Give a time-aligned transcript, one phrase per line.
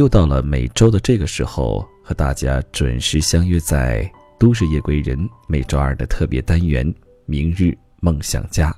[0.00, 4.02] 又到了每周的这个时候，和大家准时相约在
[4.38, 5.14] 《都市夜归人》
[5.46, 6.90] 每周二的特别单元
[7.26, 8.72] 《明日梦想家》。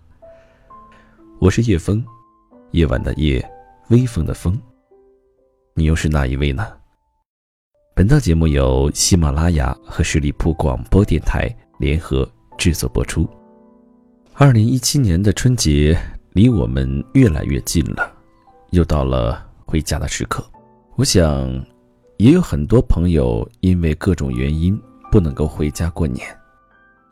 [1.38, 2.04] 我是叶风，
[2.72, 3.40] 夜晚的夜，
[3.90, 4.60] 微风的风。
[5.74, 6.66] 你又是哪一位呢？
[7.94, 12.28] 本档节目由喜马拉雅和十里铺广播电台联合
[12.58, 13.30] 制作播出。
[14.34, 15.96] 二零一七年的春节
[16.32, 18.12] 离我们越来越近了，
[18.70, 20.44] 又到了回家的时刻。
[21.02, 21.52] 我想，
[22.18, 24.80] 也有很多朋友因为各种原因
[25.10, 26.24] 不能够回家过年。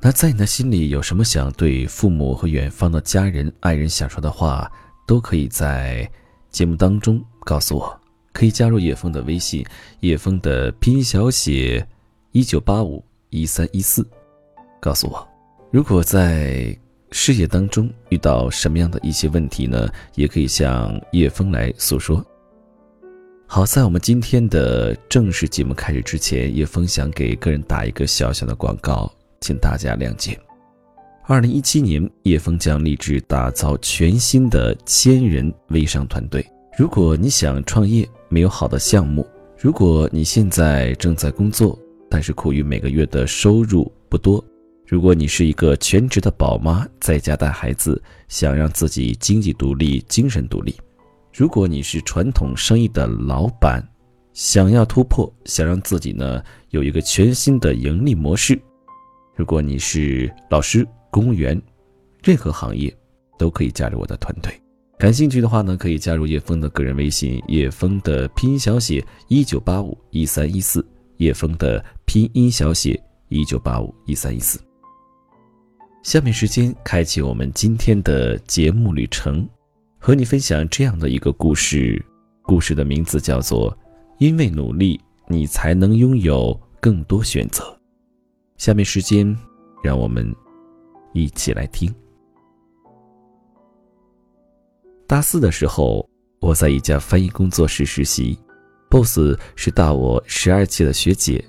[0.01, 4.71] 那在你的心里有什么想对父母和远方的家人、爱人想说的话，
[5.09, 6.09] 都可以在
[6.51, 8.01] 节目当中告诉我。
[8.33, 9.67] 可以加入叶峰的微信，
[10.03, 11.85] 叶峰的拼音小写
[12.31, 14.09] 一九八五一三一四，
[14.79, 15.29] 告诉我。
[15.73, 16.79] 如果在
[17.11, 19.89] 事业当中遇到什么样的一些问题呢？
[20.15, 22.25] 也可以向叶峰来诉说。
[23.53, 30.39] 好，在我们今天的正式节目开始之前，叶峰想给个人打一个小小的广告，请大家谅解。
[31.27, 36.47] 二零一七年，叶峰将立志打造全新的千人微商团队。
[36.79, 39.25] 如果你想创业，没有好的项目；
[39.59, 41.77] 如果你现在正在工作，
[42.09, 44.41] 但是苦于每个月的收入不多；
[44.87, 50.73] 如果你是一个全职的宝妈，在家带孩子，想让自己经济独立、精神独立；
[51.41, 53.83] 如果你是传统生意的老板，
[54.35, 58.55] 想要突破，想让自己呢有一个全新的盈利模式；
[59.35, 61.59] 如果你是老师、公务员，
[62.23, 62.95] 任何行业
[63.39, 64.53] 都可以加入我的团队。
[64.99, 70.87] 感兴趣的话呢，可以加入叶峰的个人微信，叶峰的拼音小写一九八五一三一四，
[71.17, 74.61] 叶峰的拼音小写一九八五一三一四。
[76.03, 79.49] 下面时间开启我们今天的节目旅程，
[80.03, 82.03] 和你分享这样的一个故事，
[82.41, 83.71] 故事的名字叫做
[84.19, 87.63] 《因为努力，你才能拥有更多选择》。
[88.57, 89.37] 下面时间，
[89.85, 90.35] 让我们
[91.13, 91.95] 一起来听。
[95.07, 96.09] 大四的时候，
[96.41, 98.39] 我在一家翻译工作室实习
[98.89, 99.21] ，boss
[99.55, 101.45] 是大我十二届的学姐，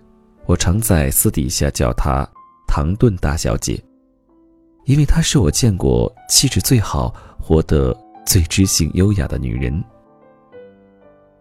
[0.45, 2.29] 我常在私底下叫她
[2.67, 3.81] 唐顿大小姐，
[4.84, 7.97] 因为她是我见过气质最好、活得
[8.31, 9.84] 最知性优雅的女人。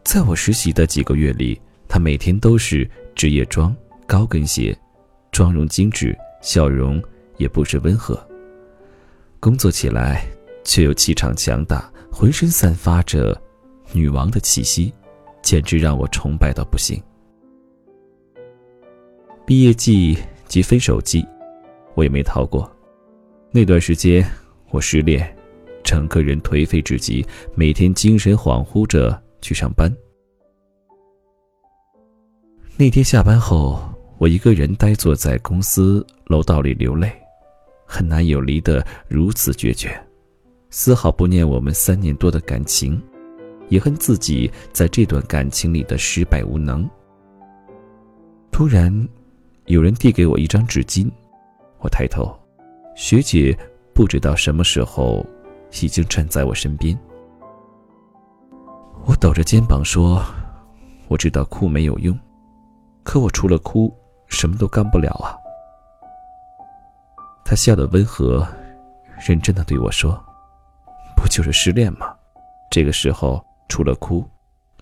[0.03, 1.56] 在我实习的几个月里，
[1.87, 3.73] 她每天都是职业装、
[4.09, 4.77] 高跟鞋，
[5.31, 7.00] 妆容精致，笑容
[7.37, 8.21] 也不失温和，
[9.39, 10.27] 工作起来
[10.65, 11.89] 却又气场强大。
[12.11, 13.41] 浑身散发着
[13.93, 14.93] 女王的气息，
[15.43, 17.00] 简直让我崇拜到不行。
[19.47, 20.19] 毕业季
[20.49, 21.25] 及分手季，
[21.95, 22.69] 我也没逃过。
[23.53, 24.29] 那段时间
[24.73, 25.33] 我失恋，
[25.83, 27.25] 整个人颓废至极，
[27.55, 29.95] 每天精神恍惚着去上班。
[32.77, 33.81] 那天下班后，
[34.19, 37.13] 我一个人呆坐在公司楼道里流泪，
[37.85, 40.01] 很难有离得如此决绝。
[40.71, 43.03] 丝毫不念我们三年多的感情，
[43.69, 46.89] 也恨自己在这段感情里的失败无能。
[48.53, 49.09] 突然，
[49.67, 51.11] 有人递给我一张纸巾，
[51.81, 52.33] 我抬头，
[52.95, 53.57] 学姐
[53.93, 55.27] 不知道什么时候
[55.82, 56.98] 已经站在我身边。
[59.06, 60.22] 我抖着肩膀说
[61.08, 62.19] ：“我知道哭没有用，
[63.03, 63.92] 可我除了哭，
[64.26, 65.36] 什么都干不了啊。”
[67.44, 68.47] 他笑得温和，
[69.26, 70.22] 认真的对我说。
[71.16, 72.14] 不就是失恋吗？
[72.70, 74.25] 这个时候除了哭，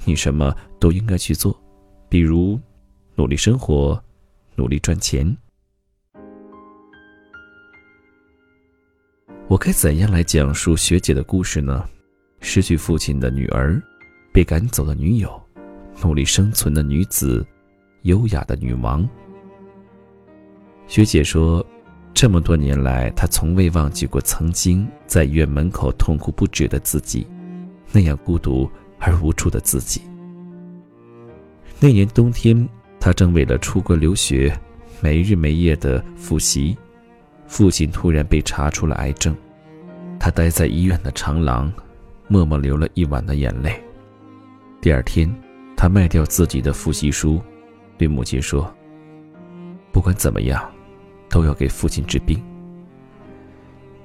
[0.05, 1.59] 你什么都应该去做，
[2.09, 2.61] 比如
[3.17, 4.01] 努力生活，
[4.55, 5.37] 努力赚钱。
[9.49, 11.83] 我该怎样来讲述学姐的故事呢？
[12.41, 13.83] 失去父亲的女儿，
[14.31, 15.43] 被赶走的女友，
[16.03, 17.47] 努力生存的女子，
[18.03, 19.09] 优雅的女王。
[20.87, 21.65] 学姐说。
[22.15, 27.25] 这么多年来，她从未忘记过曾经在医院门口痛哭不止的自己，
[27.93, 28.69] 那样孤独
[28.99, 30.01] 而无助的自己。
[31.79, 32.69] 那年冬天，
[32.99, 34.53] 她正为了出国留学，
[35.01, 36.77] 没日没夜的复习。
[37.49, 39.35] 父亲突然被查出了癌症，
[40.21, 41.73] 他待在医院的长廊，
[42.29, 43.83] 默默流了一晚的眼泪。
[44.81, 45.29] 第二天，
[45.77, 47.43] 他卖掉自己的复习书，
[47.97, 48.73] 对母亲说
[49.93, 50.63] ：“不管怎么样。”
[51.31, 52.43] 都要给父亲治病，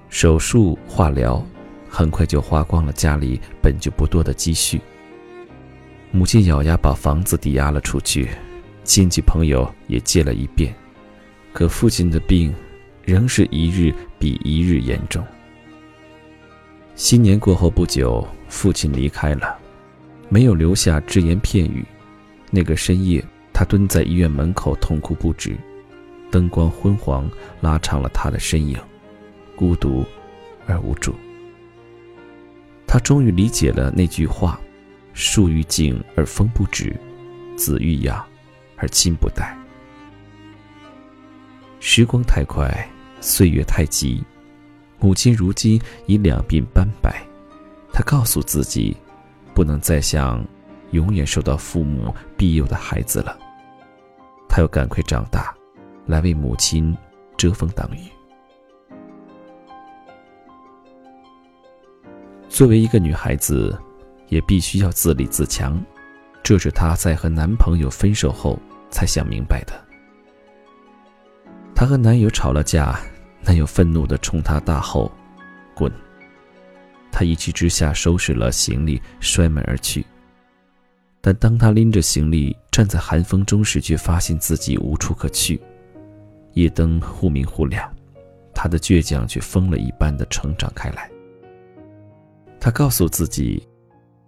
[0.10, 1.42] 手术、化疗，
[1.88, 4.82] 很快就花光了家里本就不多的积蓄。
[6.12, 8.28] 母亲咬牙把房子抵押了出去，
[8.84, 10.76] 亲戚朋友也借了一遍，
[11.54, 12.54] 可父亲的病
[13.04, 15.24] 仍是一日比一日严重。
[16.96, 19.58] 新年过后不久，父亲离开了，
[20.30, 21.84] 没有留下只言片语，
[22.52, 25.58] 那个深夜，他蹲在医院门口痛哭不止，
[26.30, 27.30] 灯光昏黄，
[27.62, 28.78] 拉长了他的身影，
[29.56, 30.06] 孤独
[30.68, 31.16] 而无助。
[32.86, 34.62] 他终于理解了那句话
[35.14, 36.96] ：“树欲静而风不止，
[37.58, 38.24] 子欲养
[38.78, 39.58] 而亲不待。”
[41.86, 42.90] 时光太快，
[43.20, 44.24] 岁月太急，
[45.02, 47.22] 母亲如今已两鬓斑白，
[47.92, 48.96] 她告诉自己，
[49.54, 50.42] 不能再像
[50.92, 53.38] 永远受到父母庇佑的孩子了。
[54.48, 55.54] 她要赶快长大，
[56.06, 56.98] 来为母亲
[57.36, 58.10] 遮风挡雨。
[62.48, 63.78] 作为一个女孩子，
[64.30, 65.84] 也必须要自立自强，
[66.42, 68.58] 这是她在和男朋友分手后
[68.90, 69.83] 才想明白的。
[71.84, 72.98] 她和男友吵了架，
[73.42, 75.12] 男友愤怒地冲她大吼
[75.76, 75.92] ：“滚！”
[77.12, 80.06] 她一气之下收拾了行李，摔门而去。
[81.20, 85.60] 但当她拎着行李站在寒风中时，却发现自己无处可去。
[86.54, 87.94] 夜灯忽明忽亮，
[88.54, 91.12] 她的倔强却疯了一般的成长开来。
[92.62, 93.62] 他告诉自己，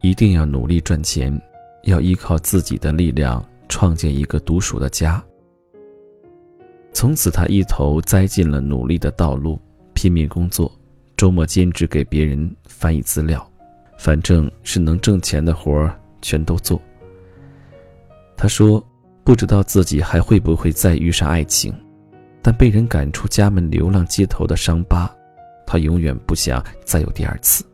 [0.01, 1.41] 一定要努力赚钱，
[1.83, 5.23] 要依靠自己的力量创建一个独属的家。
[6.95, 9.59] 从此，他一头栽进了努力的道路，
[9.93, 10.71] 拼命工作，
[11.17, 13.45] 周末兼职给别人翻译资料，
[13.97, 16.81] 反正是能挣钱的活儿全都做。
[18.37, 18.81] 他说
[19.25, 21.75] ：“不知道自己还会不会再遇上爱情，
[22.41, 25.13] 但被人赶出家门、流浪街头的伤疤，
[25.67, 27.65] 他永远不想再有第二次。”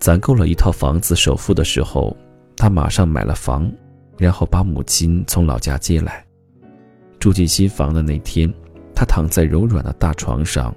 [0.00, 2.16] 攒够了一套房子首付的时候，
[2.56, 3.70] 他马上买了房，
[4.18, 6.26] 然后把母亲从老家接来。
[7.20, 8.52] 住进新房的那天，
[8.94, 10.74] 他躺在柔软的大床上，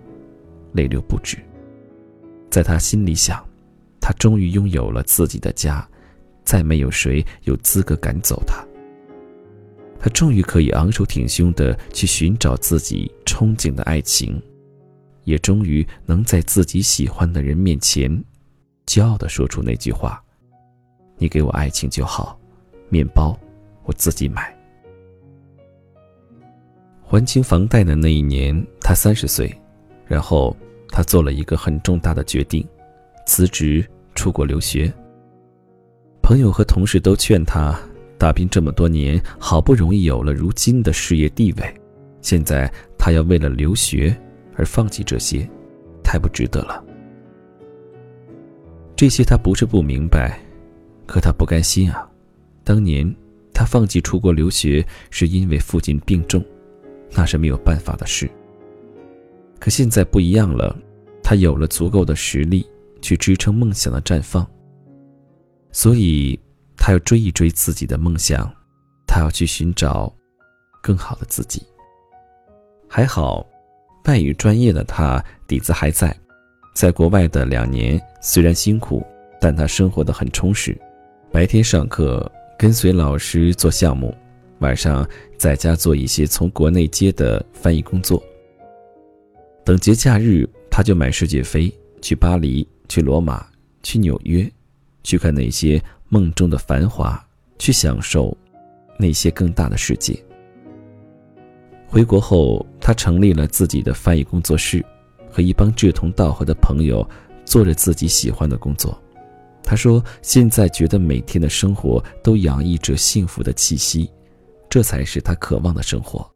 [0.73, 1.37] 泪流不止。
[2.51, 3.43] 在他心里想，
[4.01, 5.87] 他终于拥有了自己的家，
[6.43, 8.61] 再没有谁有资格赶走他。
[9.97, 14.39] 他终于可以昂首挺胸的去寻找自己憧憬的爱情，
[15.23, 18.21] 也终于能在自己喜欢的人面前。
[18.85, 20.21] 骄傲地说出那句话
[21.17, 22.37] ：“你给我爱情就好，
[22.89, 23.39] 面包
[23.85, 24.52] 我自己买。”
[27.13, 29.55] 还清房贷的那一年，他三十岁，
[30.07, 30.57] 然后
[30.87, 32.67] 他做了一个很重大的决定，
[33.27, 34.91] 辞职出国留学。
[36.23, 37.79] 朋友和同事都劝他，
[38.17, 41.81] 打拼这么多年，好不容易有了如今的事业地位，
[42.19, 42.67] 现在
[42.97, 44.19] 他要为了留学
[44.55, 45.47] 而放弃这些，
[46.03, 46.83] 太不值得了。
[48.95, 50.39] 这些他不是不明白，
[51.05, 52.09] 可他不甘心啊！
[52.63, 53.15] 当年
[53.53, 56.43] 他放弃出国留学，是因为父亲病重，
[57.15, 58.29] 那是没有办法的事。
[59.59, 60.75] 可现在不一样了，
[61.23, 62.67] 他有了足够的实力
[63.01, 64.45] 去支撑梦想的绽放。
[65.71, 66.39] 所以，
[66.75, 68.51] 他要追一追自己的梦想，
[69.07, 70.13] 他要去寻找
[70.81, 71.63] 更好的自己。
[72.87, 73.45] 还好，
[74.05, 76.15] 外语专业的他底子还在。
[76.75, 79.05] 在国外的两年虽然辛苦，
[79.39, 80.77] 但他生活的很充实。
[81.31, 84.13] 白天上课，跟随老师做项目；
[84.59, 85.07] 晚上
[85.37, 88.21] 在家做一些从国内接的翻译工作。
[89.65, 93.45] 等节假日，他就买世界飞，去巴黎，去罗马，
[93.81, 94.49] 去纽约，
[95.03, 97.23] 去看那些梦中的繁华，
[97.57, 98.35] 去享受
[98.97, 100.17] 那些更大的世界。
[101.87, 104.83] 回国后，他成立了自己的翻译工作室。
[105.35, 107.03] 和一帮志同道合的朋友
[107.43, 108.95] 做着自己喜欢的工作，
[109.63, 114.07] 他说：“现在觉得每天的生活都洋溢着幸福的气息，
[114.73, 116.27] 这才是他渴望的生活。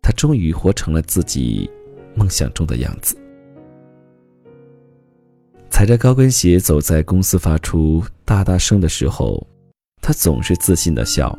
[0.00, 1.70] 他终于活成了自己
[2.14, 3.14] 梦想中的样子。”
[5.68, 9.46] 踩着高跟鞋走在公司发出哒哒声的时候，
[10.00, 11.38] 他总是自信的笑，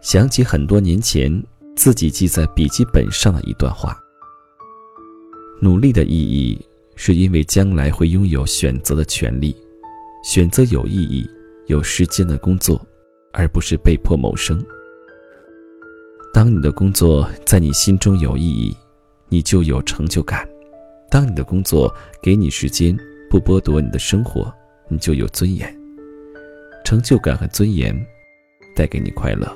[0.00, 1.30] 想起很多年前
[1.76, 4.00] 自己记在笔记本上的一段话。
[5.60, 6.58] 努力的意义，
[6.96, 9.54] 是因为将来会拥有选择的权利，
[10.24, 11.28] 选择有意义、
[11.66, 12.80] 有时间的工作，
[13.34, 14.58] 而不是被迫谋生。
[16.32, 18.76] 当你的工作在你心中有意义，
[19.28, 20.46] 你就有成就感；
[21.10, 21.92] 当你的工作
[22.22, 22.96] 给你时间，
[23.28, 24.52] 不剥夺你的生活，
[24.88, 25.74] 你就有尊严。
[26.84, 27.94] 成就感和尊严，
[28.76, 29.50] 带给你快乐。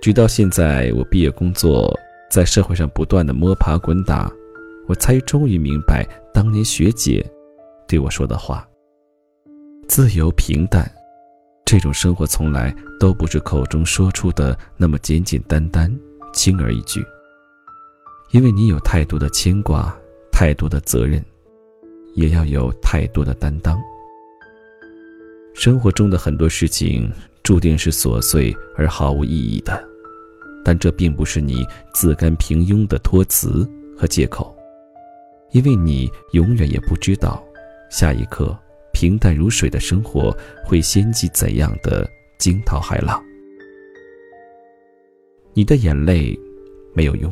[0.00, 1.92] 直到现在，我毕业工作，
[2.30, 4.30] 在社会上不断的摸爬滚打，
[4.86, 7.24] 我才终于明白当年学姐
[7.86, 8.68] 对我说的话：
[9.88, 10.90] 自由平淡，
[11.64, 15.92] 这种生活从来都不是口中说出的那么简简单单、
[16.32, 17.04] 轻而易举。
[18.30, 19.96] 因为你有太多的牵挂，
[20.30, 21.24] 太多的责任，
[22.14, 23.80] 也要有太多的担当。
[25.54, 27.10] 生活中的很多事情
[27.42, 29.82] 注定是琐碎而毫无意义的，
[30.64, 34.54] 但这并不是你自甘平庸的托词和借口，
[35.52, 37.42] 因为你永远也不知道，
[37.88, 38.56] 下一刻
[38.94, 40.34] 平淡如水的生活
[40.64, 42.08] 会掀起怎样的
[42.38, 43.22] 惊涛骇浪。
[45.52, 46.34] 你的眼泪
[46.94, 47.30] 没有用，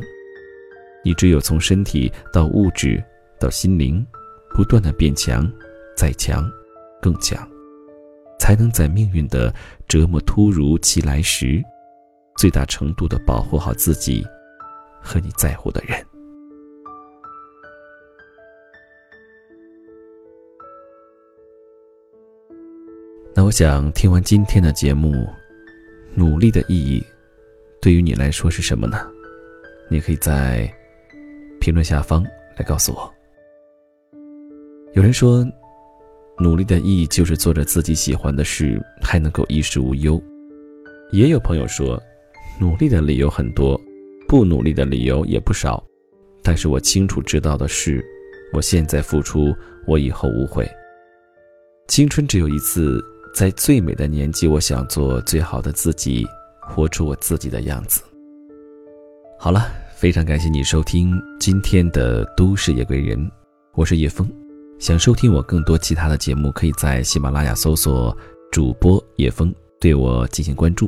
[1.03, 3.03] 你只有从身体到物质
[3.39, 4.05] 到心灵，
[4.53, 5.51] 不断的变强，
[5.97, 6.47] 再强，
[7.01, 7.49] 更强。
[8.39, 9.53] 才能在命运的
[9.87, 11.63] 折磨突如其来时，
[12.35, 14.21] 最大程度的保护好自己
[15.01, 16.05] 和你在乎的人。
[23.35, 25.27] 那我想听完今天的节目，
[26.13, 27.03] 努力的意义
[27.81, 29.07] 对于你来说是什么呢？
[29.89, 30.71] 你可以在
[31.59, 32.23] 评论下方
[32.55, 33.13] 来告诉我。
[34.93, 35.45] 有人说。
[36.39, 40.19] 努力的意义就是做着自己喜欢的事，还能够衣食无忧。
[41.11, 42.01] 也有朋友说，
[42.59, 43.79] 努力的理由很多，
[44.27, 45.81] 不努力的理由也不少。
[46.41, 48.03] 但是我清楚知道的是，
[48.51, 50.67] 我现在付出，我以后无悔。
[51.87, 52.99] 青春只有一次，
[53.33, 56.23] 在最美的年纪，我想做最好的自己，
[56.61, 58.03] 活出我自己的样子。
[59.39, 63.17] 好了，非常感谢你收听今天的《都市夜归人》，
[63.73, 64.29] 我是叶枫。
[64.77, 68.15] 想收听我更多其他的节目，可以在喜马拉雅搜索
[68.51, 70.87] 主播叶枫，对我进行关注。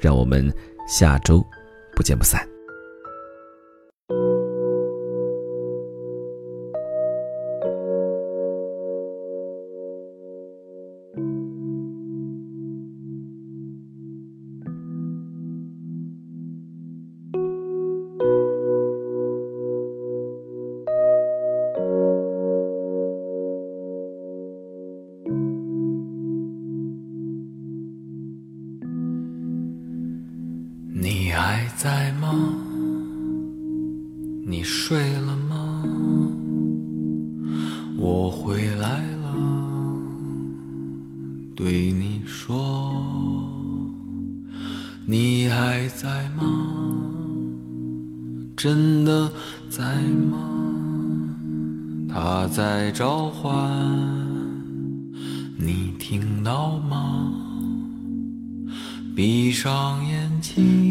[0.00, 0.52] 让我们
[0.88, 1.44] 下周
[1.94, 2.57] 不见不散。
[41.54, 42.94] 对你说，
[45.06, 46.44] 你还在吗？
[48.56, 49.30] 真的
[49.68, 50.38] 在吗？
[52.08, 53.52] 他在召唤，
[55.56, 57.32] 你听到吗？
[59.14, 60.87] 闭上眼睛，